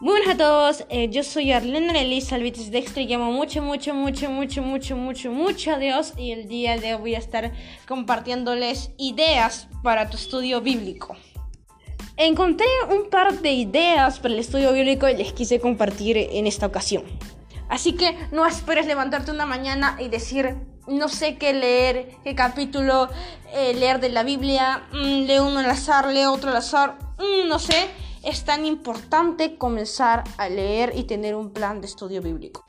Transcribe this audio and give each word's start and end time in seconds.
buenas 0.00 0.28
a 0.28 0.36
todos, 0.36 0.84
eh, 0.90 1.08
yo 1.10 1.24
soy 1.24 1.50
Arlene 1.52 2.00
Elisa 2.00 2.36
Alvitis 2.36 2.70
Dexter 2.70 3.02
y 3.02 3.06
llamo 3.06 3.32
mucho, 3.32 3.62
mucho, 3.62 3.94
mucho, 3.94 4.30
mucho, 4.30 4.62
mucho, 4.62 4.96
mucho, 4.96 5.30
mucho 5.32 5.72
a 5.72 5.78
Dios 5.78 6.12
y 6.16 6.30
el 6.30 6.46
día 6.46 6.78
de 6.78 6.94
hoy 6.94 7.00
voy 7.00 7.14
a 7.16 7.18
estar 7.18 7.52
compartiéndoles 7.86 8.90
ideas 8.96 9.68
para 9.82 10.08
tu 10.08 10.16
estudio 10.16 10.60
bíblico. 10.60 11.16
Encontré 12.16 12.66
un 12.90 13.10
par 13.10 13.40
de 13.40 13.52
ideas 13.52 14.18
para 14.20 14.34
el 14.34 14.40
estudio 14.40 14.72
bíblico 14.72 15.08
y 15.08 15.16
les 15.16 15.32
quise 15.32 15.60
compartir 15.60 16.16
en 16.16 16.46
esta 16.46 16.66
ocasión. 16.66 17.04
Así 17.68 17.92
que 17.92 18.16
no 18.32 18.46
esperes 18.46 18.86
levantarte 18.86 19.30
una 19.30 19.46
mañana 19.46 19.96
y 20.00 20.08
decir, 20.08 20.56
no 20.86 21.08
sé 21.08 21.36
qué 21.36 21.52
leer, 21.52 22.16
qué 22.24 22.34
capítulo 22.34 23.08
eh, 23.52 23.74
leer 23.74 24.00
de 24.00 24.08
la 24.08 24.22
Biblia, 24.22 24.84
mm, 24.92 25.26
leo 25.26 25.46
uno 25.46 25.58
al 25.58 25.70
azar, 25.70 26.08
leo 26.08 26.32
otro 26.32 26.50
al 26.50 26.56
azar, 26.56 26.98
mm, 27.18 27.48
no 27.48 27.58
sé 27.58 27.88
es 28.22 28.44
tan 28.44 28.64
importante 28.64 29.56
comenzar 29.56 30.24
a 30.36 30.48
leer 30.48 30.92
y 30.96 31.04
tener 31.04 31.34
un 31.34 31.50
plan 31.50 31.80
de 31.80 31.86
estudio 31.86 32.22
bíblico. 32.22 32.64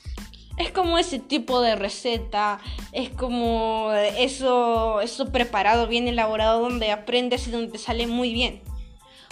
Es 0.58 0.72
como 0.72 0.98
ese 0.98 1.20
tipo 1.20 1.62
de 1.62 1.76
receta, 1.76 2.60
es 2.92 3.10
como 3.10 3.92
eso, 4.18 5.00
eso 5.00 5.32
preparado, 5.32 5.88
bien 5.88 6.08
elaborado, 6.08 6.60
donde 6.60 6.92
aprendes 6.92 7.48
y 7.48 7.52
donde 7.52 7.72
te 7.72 7.78
sale 7.78 8.08
muy 8.08 8.34
bien. 8.34 8.62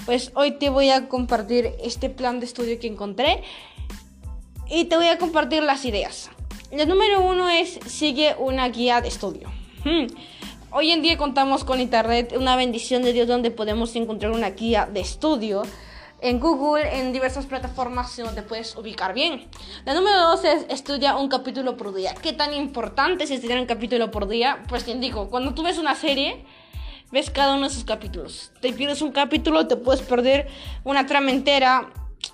Pues 0.06 0.32
hoy 0.36 0.52
te 0.52 0.70
voy 0.70 0.90
a 0.90 1.10
compartir 1.10 1.74
este 1.84 2.10
plan 2.10 2.40
de 2.40 2.46
estudio 2.46 2.80
que 2.80 2.88
encontré 2.88 3.44
y 4.70 4.86
te 4.86 4.96
voy 4.96 5.08
a 5.08 5.18
compartir 5.18 5.64
las 5.64 5.84
ideas. 5.84 6.30
La 6.72 6.86
número 6.86 7.22
uno 7.22 7.50
es 7.50 7.80
sigue 7.88 8.36
una 8.40 8.70
guía 8.70 9.02
de 9.02 9.10
estudio. 9.10 9.50
Hmm. 9.84 10.08
Hoy 10.72 10.92
en 10.92 11.02
día 11.02 11.18
contamos 11.18 11.64
con 11.64 11.82
internet, 11.82 12.36
una 12.38 12.56
bendición 12.56 13.02
de 13.02 13.12
Dios 13.12 13.28
donde 13.28 13.52
podemos 13.52 13.96
encontrar 13.96 14.32
una 14.32 14.52
guía 14.52 14.86
de 14.86 15.00
estudio 15.00 15.64
en 16.22 16.40
Google, 16.40 17.00
en 17.00 17.14
diversas 17.14 17.46
plataformas 17.46 18.16
donde 18.18 18.42
puedes 18.42 18.76
ubicar 18.76 19.14
bien. 19.14 19.48
La 19.86 19.94
número 19.94 20.20
dos 20.20 20.44
es 20.44 20.66
estudia 20.70 21.16
un 21.16 21.30
capítulo 21.30 21.78
por 21.78 21.94
día. 21.94 22.16
¿Qué 22.16 22.34
tan 22.34 22.54
importante 22.54 23.24
es 23.24 23.32
estudiar 23.32 23.60
un 23.60 23.66
capítulo 23.66 24.10
por 24.10 24.28
día? 24.28 24.64
Pues 24.68 24.84
te 24.84 24.92
indico, 24.92 25.30
cuando 25.30 25.54
tú 25.54 25.64
ves 25.64 25.78
una 25.78 25.96
serie, 25.96 26.44
ves 27.12 27.30
cada 27.30 27.56
uno 27.56 27.68
de 27.68 27.74
sus 27.74 27.86
capítulos. 27.86 28.52
Te 28.62 28.74
pierdes 28.74 29.02
un 29.02 29.12
capítulo, 29.12 29.68
te 29.68 29.76
puedes 29.76 30.02
perder 30.02 30.48
una 30.84 31.06
trama 31.06 31.32
entera 31.32 31.90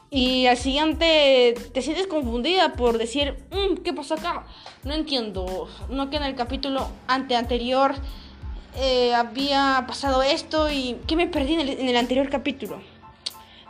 y 0.09 0.45
al 0.45 0.57
siguiente 0.57 1.53
te 1.73 1.81
sientes 1.81 2.07
confundida 2.07 2.73
por 2.73 2.97
decir, 2.97 3.43
mm, 3.51 3.81
¿qué 3.83 3.91
pasó 3.93 4.13
acá? 4.13 4.45
No 4.83 4.93
entiendo, 4.93 5.67
no 5.89 6.09
que 6.09 6.17
en 6.17 6.23
el 6.23 6.35
capítulo 6.35 6.87
ante 7.07 7.35
anterior 7.35 7.95
eh, 8.77 9.13
había 9.13 9.83
pasado 9.87 10.23
esto 10.23 10.71
y 10.71 10.97
¿qué 11.05 11.15
me 11.15 11.27
perdí 11.27 11.53
en 11.53 11.89
el 11.89 11.97
anterior 11.97 12.29
capítulo? 12.29 12.92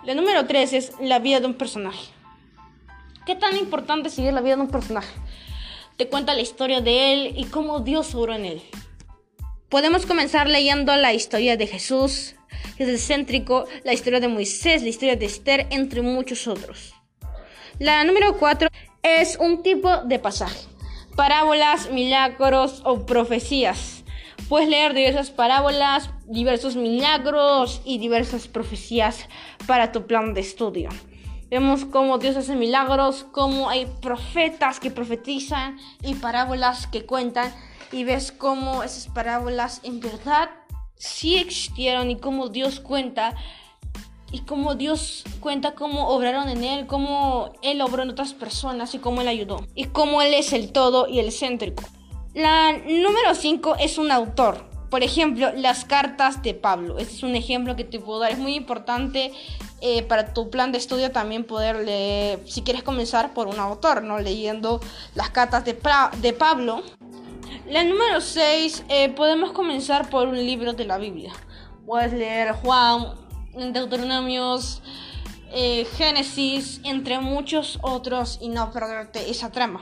La 0.05 0.15
número 0.15 0.45
3 0.45 0.73
es 0.73 0.91
la 0.99 1.19
vida 1.19 1.39
de 1.39 1.45
un 1.45 1.53
personaje. 1.53 2.11
¿Qué 3.25 3.35
tan 3.35 3.55
importante 3.55 4.09
es 4.09 4.13
seguir 4.13 4.33
la 4.33 4.41
vida 4.41 4.57
de 4.57 4.63
un 4.63 4.67
personaje? 4.67 5.13
Te 5.95 6.09
cuenta 6.09 6.33
la 6.33 6.41
historia 6.41 6.81
de 6.81 7.13
él 7.13 7.33
y 7.37 7.45
cómo 7.45 7.79
Dios 7.79 8.13
obró 8.13 8.35
en 8.35 8.43
él. 8.43 8.61
Podemos 9.69 10.05
comenzar 10.05 10.49
leyendo 10.49 10.93
la 10.97 11.13
historia 11.13 11.55
de 11.55 11.67
Jesús, 11.67 12.35
que 12.75 12.83
es 12.83 12.89
excéntrico, 12.89 13.65
la 13.85 13.93
historia 13.93 14.19
de 14.19 14.27
Moisés, 14.27 14.81
la 14.81 14.89
historia 14.89 15.15
de 15.15 15.25
Esther, 15.25 15.67
entre 15.69 16.01
muchos 16.01 16.49
otros. 16.49 16.93
La 17.79 18.03
número 18.03 18.37
4 18.37 18.67
es 19.03 19.37
un 19.39 19.63
tipo 19.63 19.99
de 20.03 20.19
pasaje. 20.19 20.67
Parábolas, 21.15 21.89
milagros 21.91 22.81
o 22.83 23.05
profecías. 23.05 23.92
Puedes 24.53 24.69
leer 24.69 24.93
diversas 24.93 25.31
parábolas, 25.31 26.11
diversos 26.27 26.75
milagros 26.75 27.81
y 27.85 27.97
diversas 27.97 28.47
profecías 28.47 29.27
para 29.65 29.91
tu 29.91 30.05
plan 30.05 30.35
de 30.35 30.41
estudio. 30.41 30.89
Vemos 31.49 31.85
cómo 31.85 32.19
Dios 32.19 32.35
hace 32.37 32.55
milagros, 32.55 33.25
cómo 33.31 33.71
hay 33.71 33.87
profetas 33.99 34.79
que 34.79 34.91
profetizan 34.91 35.79
y 36.03 36.13
parábolas 36.13 36.85
que 36.85 37.03
cuentan. 37.03 37.51
Y 37.91 38.03
ves 38.03 38.31
cómo 38.31 38.83
esas 38.83 39.07
parábolas 39.07 39.81
en 39.81 39.99
verdad 39.99 40.51
sí 40.97 41.37
existieron 41.37 42.11
y 42.11 42.17
cómo 42.17 42.49
Dios 42.49 42.79
cuenta. 42.79 43.35
Y 44.31 44.41
cómo 44.41 44.75
Dios 44.75 45.23
cuenta 45.39 45.73
cómo 45.73 46.09
obraron 46.09 46.47
en 46.47 46.63
Él, 46.63 46.85
cómo 46.85 47.53
Él 47.63 47.81
obró 47.81 48.03
en 48.03 48.11
otras 48.11 48.35
personas 48.35 48.93
y 48.93 48.99
cómo 48.99 49.21
Él 49.21 49.29
ayudó. 49.29 49.65
Y 49.73 49.85
cómo 49.85 50.21
Él 50.21 50.35
es 50.35 50.53
el 50.53 50.71
todo 50.71 51.07
y 51.07 51.17
el 51.17 51.31
céntrico. 51.31 51.81
La 52.33 52.71
número 52.71 53.35
5 53.35 53.75
es 53.79 53.99
un 53.99 54.11
autor. 54.11 54.65
Por 54.89 55.03
ejemplo, 55.03 55.51
las 55.55 55.85
cartas 55.85 56.41
de 56.41 56.55
Pablo. 56.55 56.97
Este 56.97 57.13
es 57.13 57.23
un 57.23 57.35
ejemplo 57.35 57.75
que 57.75 57.83
te 57.83 57.99
puedo 57.99 58.19
dar. 58.19 58.31
Es 58.31 58.39
muy 58.39 58.55
importante 58.55 59.31
eh, 59.81 60.01
para 60.01 60.33
tu 60.33 60.49
plan 60.49 60.71
de 60.71 60.79
estudio 60.79 61.11
también 61.11 61.43
poder 61.43 61.75
leer, 61.75 62.39
si 62.47 62.63
quieres 62.63 62.81
comenzar 62.81 63.33
por 63.35 63.47
un 63.47 63.59
autor, 63.59 64.01
¿no? 64.01 64.19
Leyendo 64.19 64.79
las 65.13 65.29
cartas 65.29 65.63
de, 65.63 65.75
Pablo. 66.33 66.81
La 67.69 67.83
número 67.83 68.19
6, 68.19 68.85
eh, 68.89 69.09
podemos 69.09 69.51
comenzar 69.51 70.09
por 70.09 70.27
un 70.27 70.37
libro 70.37 70.73
de 70.73 70.85
la 70.85 70.97
Biblia. 70.97 71.33
Puedes 71.85 72.13
leer 72.13 72.53
Juan, 72.53 73.13
Deuteronomios, 73.73 74.81
eh, 75.51 75.85
Génesis, 75.97 76.81
entre 76.83 77.19
muchos 77.19 77.77
otros, 77.83 78.39
y 78.41 78.49
no 78.49 78.71
perderte 78.71 79.29
esa 79.29 79.51
trama. 79.51 79.81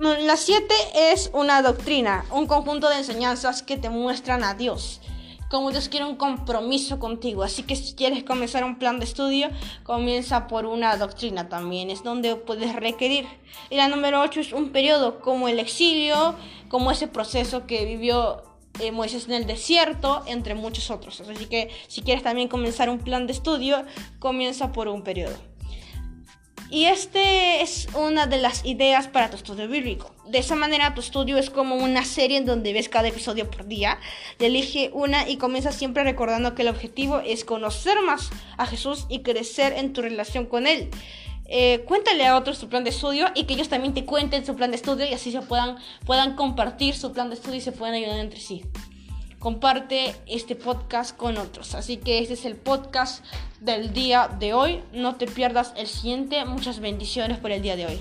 La 0.00 0.36
7 0.36 0.74
es 1.12 1.30
una 1.34 1.62
doctrina, 1.62 2.24
un 2.32 2.48
conjunto 2.48 2.88
de 2.88 2.96
enseñanzas 2.96 3.62
que 3.62 3.76
te 3.76 3.90
muestran 3.90 4.42
a 4.42 4.54
Dios. 4.54 5.00
Como 5.48 5.70
Dios 5.70 5.88
quiere 5.88 6.04
un 6.04 6.16
compromiso 6.16 6.98
contigo. 6.98 7.44
Así 7.44 7.62
que 7.62 7.76
si 7.76 7.94
quieres 7.94 8.24
comenzar 8.24 8.64
un 8.64 8.76
plan 8.76 8.98
de 8.98 9.04
estudio, 9.04 9.50
comienza 9.84 10.48
por 10.48 10.66
una 10.66 10.96
doctrina 10.96 11.48
también. 11.48 11.90
Es 11.90 12.02
donde 12.02 12.34
puedes 12.34 12.74
requerir. 12.74 13.24
Y 13.70 13.76
la 13.76 13.86
número 13.86 14.20
8 14.20 14.40
es 14.40 14.52
un 14.52 14.70
periodo 14.70 15.20
como 15.20 15.48
el 15.48 15.60
exilio, 15.60 16.34
como 16.68 16.90
ese 16.90 17.06
proceso 17.06 17.68
que 17.68 17.84
vivió 17.84 18.42
eh, 18.80 18.90
Moisés 18.90 19.26
en 19.26 19.34
el 19.34 19.46
desierto, 19.46 20.24
entre 20.26 20.56
muchos 20.56 20.90
otros. 20.90 21.20
Así 21.20 21.46
que 21.46 21.70
si 21.86 22.02
quieres 22.02 22.24
también 22.24 22.48
comenzar 22.48 22.90
un 22.90 22.98
plan 22.98 23.28
de 23.28 23.32
estudio, 23.32 23.84
comienza 24.18 24.72
por 24.72 24.88
un 24.88 25.02
periodo. 25.02 25.53
Y 26.70 26.86
este 26.86 27.62
es 27.62 27.86
una 27.94 28.26
de 28.26 28.38
las 28.38 28.64
ideas 28.64 29.06
para 29.06 29.30
tu 29.30 29.36
estudio 29.36 29.68
bíblico. 29.68 30.12
De 30.26 30.38
esa 30.38 30.56
manera 30.56 30.94
tu 30.94 31.00
estudio 31.00 31.38
es 31.38 31.50
como 31.50 31.76
una 31.76 32.04
serie 32.04 32.38
en 32.38 32.46
donde 32.46 32.72
ves 32.72 32.88
cada 32.88 33.08
episodio 33.08 33.50
por 33.50 33.66
día. 33.66 33.98
elige 34.38 34.90
una 34.92 35.28
y 35.28 35.36
comienza 35.36 35.72
siempre 35.72 36.02
recordando 36.02 36.54
que 36.54 36.62
el 36.62 36.68
objetivo 36.68 37.20
es 37.20 37.44
conocer 37.44 38.00
más 38.02 38.30
a 38.56 38.66
Jesús 38.66 39.06
y 39.08 39.20
crecer 39.20 39.74
en 39.74 39.92
tu 39.92 40.02
relación 40.02 40.46
con 40.46 40.66
Él. 40.66 40.90
Eh, 41.46 41.84
cuéntale 41.86 42.26
a 42.26 42.36
otros 42.36 42.58
tu 42.58 42.68
plan 42.68 42.84
de 42.84 42.90
estudio 42.90 43.26
y 43.34 43.44
que 43.44 43.54
ellos 43.54 43.68
también 43.68 43.92
te 43.92 44.06
cuenten 44.06 44.46
su 44.46 44.56
plan 44.56 44.70
de 44.70 44.76
estudio 44.76 45.06
y 45.06 45.12
así 45.12 45.30
se 45.30 45.42
puedan, 45.42 45.76
puedan 46.06 46.34
compartir 46.34 46.96
su 46.96 47.12
plan 47.12 47.28
de 47.28 47.34
estudio 47.34 47.58
y 47.58 47.60
se 47.60 47.72
puedan 47.72 47.94
ayudar 47.94 48.18
entre 48.18 48.40
sí 48.40 48.62
comparte 49.44 50.16
este 50.24 50.56
podcast 50.56 51.14
con 51.14 51.36
otros. 51.36 51.74
Así 51.74 51.98
que 51.98 52.18
este 52.20 52.32
es 52.32 52.46
el 52.46 52.56
podcast 52.56 53.22
del 53.60 53.92
día 53.92 54.26
de 54.40 54.54
hoy. 54.54 54.80
No 54.94 55.16
te 55.16 55.26
pierdas 55.26 55.74
el 55.76 55.86
siguiente. 55.86 56.42
Muchas 56.46 56.80
bendiciones 56.80 57.36
por 57.36 57.50
el 57.52 57.60
día 57.60 57.76
de 57.76 57.84
hoy. 57.84 58.00